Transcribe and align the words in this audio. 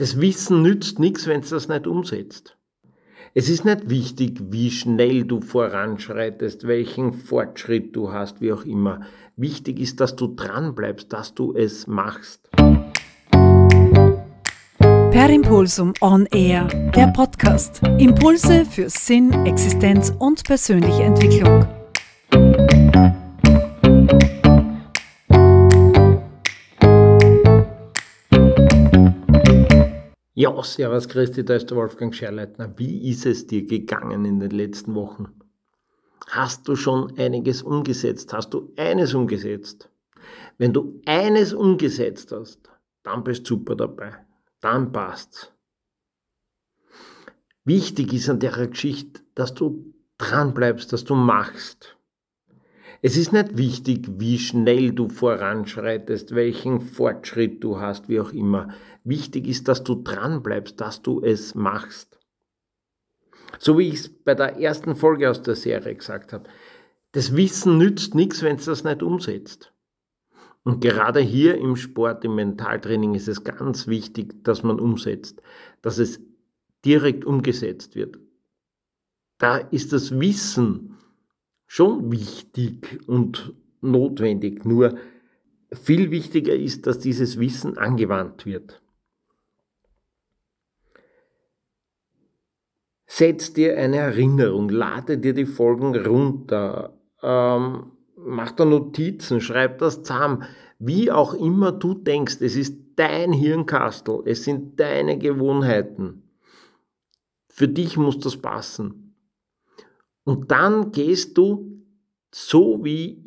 Das 0.00 0.18
Wissen 0.18 0.62
nützt 0.62 0.98
nichts, 0.98 1.26
wenn 1.26 1.40
es 1.40 1.50
das 1.50 1.68
nicht 1.68 1.86
umsetzt. 1.86 2.56
Es 3.34 3.50
ist 3.50 3.66
nicht 3.66 3.90
wichtig, 3.90 4.40
wie 4.48 4.70
schnell 4.70 5.24
du 5.24 5.42
voranschreitest, 5.42 6.66
welchen 6.66 7.12
Fortschritt 7.12 7.94
du 7.94 8.10
hast, 8.10 8.40
wie 8.40 8.50
auch 8.50 8.64
immer. 8.64 9.02
Wichtig 9.36 9.78
ist, 9.78 10.00
dass 10.00 10.16
du 10.16 10.28
dran 10.28 10.74
bleibst, 10.74 11.12
dass 11.12 11.34
du 11.34 11.54
es 11.54 11.86
machst. 11.86 12.48
Per 14.78 15.28
Impulsum 15.28 15.92
On 16.00 16.24
Air, 16.32 16.64
der 16.96 17.08
Podcast. 17.08 17.82
Impulse 17.98 18.64
für 18.64 18.88
Sinn, 18.88 19.30
Existenz 19.44 20.14
und 20.18 20.44
persönliche 20.44 21.02
Entwicklung. 21.02 21.66
Ja, 30.40 30.62
servus 30.62 31.06
Christi, 31.06 31.44
da 31.44 31.56
ist 31.56 31.68
der 31.68 31.76
Wolfgang 31.76 32.14
Scherleitner. 32.14 32.72
Wie 32.78 33.10
ist 33.10 33.26
es 33.26 33.46
dir 33.46 33.62
gegangen 33.66 34.24
in 34.24 34.40
den 34.40 34.52
letzten 34.52 34.94
Wochen? 34.94 35.26
Hast 36.28 36.66
du 36.66 36.76
schon 36.76 37.12
einiges 37.18 37.60
umgesetzt? 37.60 38.32
Hast 38.32 38.54
du 38.54 38.72
eines 38.78 39.12
umgesetzt? 39.12 39.90
Wenn 40.56 40.72
du 40.72 41.02
eines 41.04 41.52
umgesetzt 41.52 42.32
hast, 42.32 42.70
dann 43.02 43.22
bist 43.22 43.50
du 43.50 43.56
super 43.56 43.76
dabei. 43.76 44.14
Dann 44.62 44.90
passt's. 44.90 45.52
Wichtig 47.66 48.14
ist 48.14 48.30
an 48.30 48.40
der 48.40 48.66
Geschichte, 48.66 49.20
dass 49.34 49.52
du 49.52 49.92
dran 50.16 50.54
bleibst, 50.54 50.90
dass 50.94 51.04
du 51.04 51.16
machst. 51.16 51.98
Es 53.02 53.16
ist 53.16 53.32
nicht 53.32 53.56
wichtig, 53.56 54.06
wie 54.18 54.38
schnell 54.38 54.92
du 54.92 55.08
voranschreitest, 55.08 56.34
welchen 56.34 56.80
Fortschritt 56.80 57.64
du 57.64 57.80
hast, 57.80 58.08
wie 58.08 58.20
auch 58.20 58.32
immer. 58.32 58.74
Wichtig 59.04 59.48
ist, 59.48 59.68
dass 59.68 59.82
du 59.82 59.94
dran 59.94 60.42
bleibst, 60.42 60.80
dass 60.80 61.00
du 61.00 61.22
es 61.22 61.54
machst. 61.54 62.18
So 63.58 63.78
wie 63.78 63.88
ich 63.88 63.94
es 63.94 64.08
bei 64.08 64.34
der 64.34 64.58
ersten 64.58 64.94
Folge 64.94 65.30
aus 65.30 65.42
der 65.42 65.56
Serie 65.56 65.94
gesagt 65.94 66.32
habe. 66.32 66.48
Das 67.12 67.34
Wissen 67.34 67.78
nützt 67.78 68.14
nichts, 68.14 68.42
wenn 68.42 68.56
es 68.56 68.66
das 68.66 68.84
nicht 68.84 69.02
umsetzt. 69.02 69.72
Und 70.62 70.82
gerade 70.82 71.20
hier 71.20 71.56
im 71.56 71.76
Sport, 71.76 72.24
im 72.24 72.34
Mentaltraining 72.34 73.14
ist 73.14 73.28
es 73.28 73.44
ganz 73.44 73.86
wichtig, 73.86 74.44
dass 74.44 74.62
man 74.62 74.78
umsetzt, 74.78 75.40
dass 75.80 75.98
es 75.98 76.20
direkt 76.84 77.24
umgesetzt 77.24 77.96
wird. 77.96 78.18
Da 79.38 79.56
ist 79.56 79.94
das 79.94 80.20
Wissen 80.20 80.98
schon 81.72 82.10
wichtig 82.10 82.98
und 83.06 83.54
notwendig. 83.80 84.64
Nur 84.64 84.98
viel 85.70 86.10
wichtiger 86.10 86.52
ist, 86.52 86.88
dass 86.88 86.98
dieses 86.98 87.38
Wissen 87.38 87.78
angewandt 87.78 88.44
wird. 88.44 88.82
Setz 93.06 93.52
dir 93.52 93.78
eine 93.78 93.98
Erinnerung, 93.98 94.68
lade 94.68 95.18
dir 95.18 95.32
die 95.32 95.46
Folgen 95.46 95.94
runter, 95.94 96.98
ähm, 97.22 97.92
mach 98.16 98.50
da 98.50 98.64
Notizen, 98.64 99.40
schreib 99.40 99.78
das 99.78 100.02
zusammen. 100.02 100.42
Wie 100.80 101.12
auch 101.12 101.34
immer 101.34 101.70
du 101.70 101.94
denkst, 101.94 102.38
es 102.40 102.56
ist 102.56 102.74
dein 102.96 103.32
Hirnkastel, 103.32 104.22
es 104.24 104.42
sind 104.42 104.80
deine 104.80 105.18
Gewohnheiten. 105.18 106.24
Für 107.46 107.68
dich 107.68 107.96
muss 107.96 108.18
das 108.18 108.36
passen. 108.36 109.09
Und 110.30 110.52
dann 110.52 110.92
gehst 110.92 111.36
du, 111.38 111.82
so 112.30 112.84
wie 112.84 113.24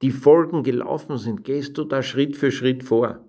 die 0.00 0.12
Folgen 0.12 0.62
gelaufen 0.62 1.18
sind, 1.18 1.42
gehst 1.42 1.76
du 1.76 1.82
da 1.82 2.04
Schritt 2.04 2.36
für 2.36 2.52
Schritt 2.52 2.84
vor. 2.84 3.24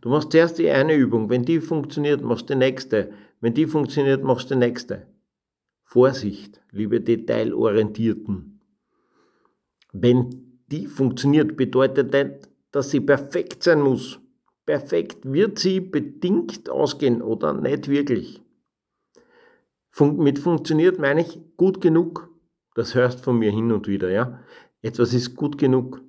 Du 0.00 0.08
machst 0.08 0.32
zuerst 0.32 0.58
die 0.58 0.68
eine 0.68 0.96
Übung, 0.96 1.30
wenn 1.30 1.44
die 1.44 1.60
funktioniert, 1.60 2.20
machst 2.20 2.50
du 2.50 2.54
die 2.54 2.58
nächste, 2.58 3.12
wenn 3.40 3.54
die 3.54 3.68
funktioniert, 3.68 4.24
machst 4.24 4.50
du 4.50 4.54
die 4.54 4.66
nächste. 4.66 5.06
Vorsicht, 5.84 6.60
liebe 6.72 7.00
Detailorientierten. 7.00 8.60
Wenn 9.92 10.58
die 10.72 10.88
funktioniert, 10.88 11.56
bedeutet 11.56 12.12
nicht, 12.12 12.50
dass 12.72 12.90
sie 12.90 13.00
perfekt 13.00 13.62
sein 13.62 13.80
muss. 13.80 14.18
Perfekt 14.66 15.18
wird 15.32 15.60
sie 15.60 15.78
bedingt 15.78 16.68
ausgehen 16.68 17.22
oder 17.22 17.52
nicht 17.52 17.86
wirklich. 17.86 18.42
Fun 19.92 20.16
mit 20.16 20.38
funktioniert 20.38 20.98
meine 20.98 21.20
ich 21.20 21.38
gut 21.58 21.82
genug. 21.82 22.30
Das 22.74 22.94
hörst 22.94 23.20
von 23.20 23.38
mir 23.38 23.52
hin 23.52 23.70
und 23.70 23.86
wieder, 23.86 24.10
ja. 24.10 24.40
Etwas 24.80 25.12
ist 25.12 25.36
gut 25.36 25.58
genug. 25.58 26.00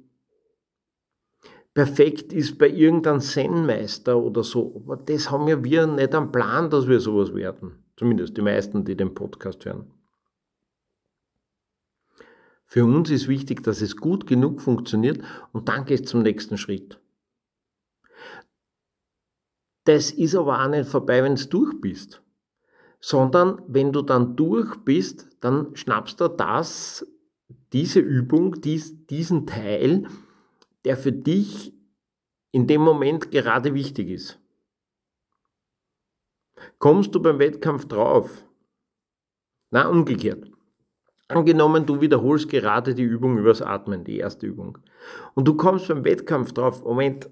Perfekt 1.73 2.31
ist 2.31 2.57
bei 2.57 2.69
irgendeinem 2.69 3.19
Zen-Meister 3.19 4.17
oder 4.17 4.43
so, 4.43 4.73
aber 4.75 4.95
das 4.95 5.29
haben 5.29 5.47
ja 5.47 5.61
wir 5.63 5.85
nicht 5.85 6.16
am 6.16 6.31
Plan, 6.31 6.69
dass 6.69 6.88
wir 6.88 6.99
sowas 6.99 7.33
werden. 7.33 7.83
Zumindest 7.97 8.38
die 8.38 8.41
meisten, 8.41 8.85
die 8.85 8.95
den 8.95 9.13
Podcast 9.13 9.66
hören. 9.66 9.91
Für 12.66 12.85
uns 12.85 13.09
ist 13.09 13.27
wichtig, 13.27 13.63
dass 13.63 13.81
es 13.81 13.97
gut 13.97 14.25
genug 14.27 14.61
funktioniert 14.61 15.22
und 15.51 15.67
dann 15.67 15.85
geht 15.85 16.05
es 16.05 16.09
zum 16.09 16.22
nächsten 16.22 16.57
Schritt. 16.57 16.99
Das 19.83 20.11
ist 20.11 20.35
aber 20.35 20.63
auch 20.63 20.69
nicht 20.69 20.88
vorbei, 20.89 21.22
wenn 21.22 21.35
du 21.35 21.45
durch 21.47 21.81
bist 21.81 22.22
sondern 23.03 23.62
wenn 23.68 23.91
du 23.91 24.02
dann 24.02 24.38
durch 24.38 24.78
bist, 24.86 25.28
dann 25.41 25.75
schnappst 25.75 26.22
du 26.22 26.30
das, 26.30 27.06
diese 27.74 28.00
Übung, 28.00 28.62
dies, 28.62 29.06
diesen 29.08 29.46
Teil, 29.46 30.08
der 30.86 30.96
für 30.96 31.12
dich 31.12 31.74
in 32.53 32.66
dem 32.66 32.80
Moment 32.80 33.30
gerade 33.30 33.74
wichtig 33.74 34.09
ist. 34.09 34.40
Kommst 36.80 37.14
du 37.14 37.22
beim 37.22 37.40
Wettkampf 37.40 37.90
drauf? 37.90 38.46
Na, 39.70 39.90
umgekehrt. 39.90 40.50
Angenommen, 41.28 41.85
du 41.85 42.00
wiederholst 42.00 42.47
gerade 42.47 42.96
die 42.96 43.03
Übung 43.03 43.38
übers 43.38 43.62
Atmen, 43.62 44.06
die 44.06 44.20
erste 44.20 44.47
Übung. 44.47 44.78
Und 45.34 45.46
du 45.46 45.58
kommst 45.58 45.90
beim 45.90 46.06
Wettkampf 46.06 46.53
drauf, 46.53 46.81
Moment, 46.85 47.30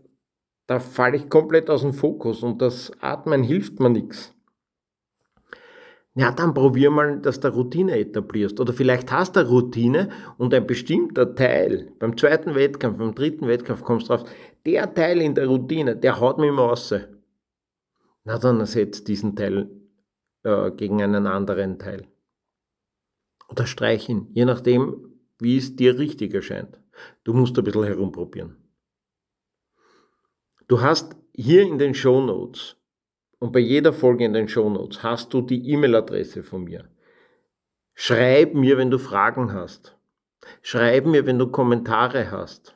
da 0.68 0.82
falle 0.82 1.16
ich 1.16 1.30
komplett 1.30 1.70
aus 1.70 1.82
dem 1.82 1.94
Fokus 1.94 2.44
und 2.44 2.62
das 2.62 2.92
Atmen 3.00 3.42
hilft 3.42 3.80
mir 3.80 3.90
nichts. 3.90 4.36
Ja, 6.13 6.31
dann 6.31 6.53
probier 6.53 6.91
mal, 6.91 7.22
dass 7.22 7.39
du 7.39 7.47
Routine 7.47 7.97
etablierst. 7.97 8.59
Oder 8.59 8.73
vielleicht 8.73 9.11
hast 9.11 9.38
du 9.38 9.47
Routine 9.47 10.09
und 10.38 10.53
ein 10.53 10.67
bestimmter 10.67 11.33
Teil, 11.35 11.94
beim 11.99 12.17
zweiten 12.17 12.53
Wettkampf, 12.53 12.97
beim 12.97 13.16
dritten 13.16 13.47
Wettkampf 13.47 13.81
kommst 13.83 14.09
du 14.09 14.16
drauf, 14.16 14.29
der 14.66 14.94
Teil 14.94 15.22
in 15.22 15.35
der 15.35 15.47
Routine, 15.47 15.95
der 15.95 16.19
haut 16.19 16.38
mich 16.38 16.49
immer 16.49 16.63
raus. 16.63 16.94
Na, 18.25 18.38
dann 18.38 18.59
ersetzt 18.59 19.07
diesen 19.07 19.35
Teil 19.38 19.69
äh, 20.44 20.72
gegen 20.72 21.01
einen 21.01 21.27
anderen 21.27 21.79
Teil. 21.79 22.07
Oder 23.47 23.66
streich 23.66 24.09
ihn, 24.09 24.28
je 24.33 24.45
nachdem, 24.45 25.16
wie 25.39 25.57
es 25.57 25.75
dir 25.75 25.97
richtig 25.97 26.33
erscheint. 26.33 26.78
Du 27.23 27.33
musst 27.33 27.57
ein 27.57 27.63
bisschen 27.63 27.85
herumprobieren. 27.85 28.57
Du 30.67 30.81
hast 30.81 31.16
hier 31.33 31.63
in 31.63 31.78
den 31.78 31.93
Show 31.93 32.22
Notes 32.22 32.78
und 33.41 33.52
bei 33.53 33.59
jeder 33.59 33.91
Folge 33.91 34.24
in 34.24 34.34
den 34.34 34.47
Shownotes 34.47 35.02
hast 35.02 35.34
du 35.34 35.41
die 35.41 35.68
E-Mail-Adresse 35.72 36.44
von 36.44 36.63
mir. 36.63 36.88
Schreib 37.96 38.53
mir, 38.53 38.78
wenn 38.78 38.91
du 38.91 39.00
Fragen 39.00 39.52
hast. 39.52 39.97
Schreib 40.62 41.07
mir, 41.07 41.25
wenn 41.25 41.40
du 41.40 41.47
Kommentare 41.47 42.29
hast. 42.29 42.75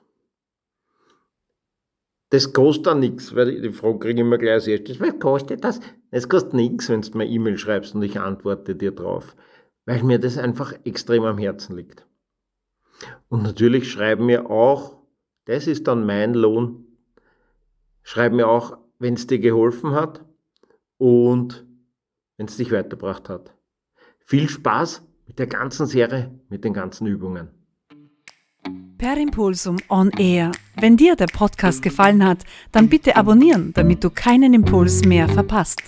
Das 2.32 2.52
kostet 2.52 2.88
dann 2.88 3.00
nichts, 3.00 3.36
weil 3.36 3.62
die 3.62 3.70
Frage 3.70 4.00
kriege 4.00 4.14
ich 4.16 4.20
immer 4.22 4.40
gleich 4.40 4.54
als 4.54 4.68
erstes. 4.68 5.00
Was 5.00 5.20
kostet 5.20 5.64
das? 5.64 5.80
Es 6.10 6.28
kostet 6.28 6.56
nichts, 6.56 6.90
wenn 6.90 7.02
du 7.02 7.16
mir 7.16 7.28
E-Mail 7.28 7.60
schreibst 7.60 7.94
und 7.94 8.02
ich 8.02 8.20
antworte 8.20 8.76
dir 8.76 8.92
drauf, 8.92 9.36
weil 9.86 10.02
mir 10.02 10.18
das 10.18 10.36
einfach 10.36 10.74
extrem 10.84 11.26
am 11.26 11.38
Herzen 11.38 11.76
liegt. 11.76 12.08
Und 13.30 13.44
natürlich 13.44 13.92
schreib 13.92 14.20
mir 14.20 14.50
auch, 14.50 14.98
das 15.46 15.68
ist 15.68 15.88
dann 15.88 16.08
mein 16.08 16.34
Lohn, 16.34 16.88
schreib 18.02 18.34
mir 18.34 18.48
auch, 18.48 18.80
wenn 18.98 19.14
es 19.14 19.28
dir 19.28 19.38
geholfen 19.38 19.92
hat, 19.92 20.26
und 20.98 21.66
wenn 22.38 22.48
es 22.48 22.58
dich 22.58 22.72
weitergebracht 22.72 23.30
hat. 23.30 23.54
Viel 24.20 24.50
Spaß 24.50 25.04
mit 25.28 25.40
der 25.40 25.48
ganzen 25.48 25.86
Serie, 25.86 26.40
mit 26.50 26.64
den 26.64 26.74
ganzen 26.74 27.08
Übungen. 27.08 27.50
Per 28.98 29.18
Impulsum 29.18 29.78
On 29.90 30.10
Air. 30.12 30.52
Wenn 30.80 30.98
dir 30.98 31.16
der 31.16 31.28
Podcast 31.28 31.82
gefallen 31.82 32.26
hat, 32.26 32.44
dann 32.72 32.90
bitte 32.90 33.16
abonnieren, 33.16 33.72
damit 33.74 34.04
du 34.04 34.10
keinen 34.10 34.54
Impuls 34.54 35.06
mehr 35.06 35.28
verpasst. 35.28 35.82